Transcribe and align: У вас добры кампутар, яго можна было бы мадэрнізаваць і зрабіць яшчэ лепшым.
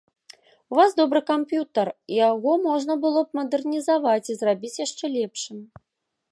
У 0.73 0.77
вас 0.79 0.95
добры 0.99 1.19
кампутар, 1.31 1.91
яго 2.29 2.55
можна 2.65 2.97
было 3.05 3.19
бы 3.27 3.31
мадэрнізаваць 3.43 4.29
і 4.35 4.39
зрабіць 4.41 4.77
яшчэ 4.85 5.05
лепшым. 5.21 5.57